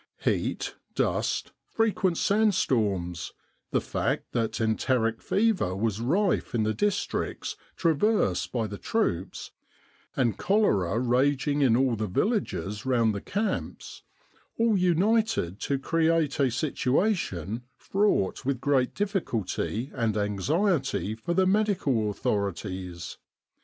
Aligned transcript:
Heat, 0.21 0.73
dust, 0.95 1.51
frequent 1.69 2.17
sandstorms, 2.17 3.33
the 3.69 3.79
fact 3.79 4.31
that 4.31 4.59
enteric 4.59 5.21
fever 5.21 5.75
was 5.75 6.01
rife 6.01 6.55
in 6.55 6.63
the 6.63 6.73
districts 6.73 7.55
traversed 7.75 8.51
by 8.51 8.65
the 8.65 8.79
troops, 8.79 9.51
and 10.15 10.39
cholera 10.39 10.97
raging 10.97 11.61
in 11.61 11.77
all 11.77 11.95
the 11.95 12.07
villages 12.07 12.83
round 12.83 13.13
the 13.13 13.21
camps, 13.21 14.01
all 14.57 14.75
united 14.75 15.59
to 15.59 15.77
create 15.77 16.39
a 16.39 16.49
situation 16.49 17.61
fraught 17.75 18.43
with 18.43 18.59
great 18.59 18.95
difficulty 18.95 19.91
and 19.93 20.17
anxiety 20.17 21.13
for 21.13 21.35
the. 21.35 21.45
medical 21.45 22.09
authorities. 22.09 23.19